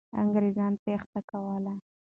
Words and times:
انګریزان 0.21 0.73
تېښته 0.83 1.21
کوله. 1.29 1.73